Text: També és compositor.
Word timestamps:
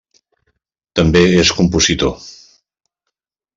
També 1.01 1.21
és 1.43 1.53
compositor. 1.59 2.17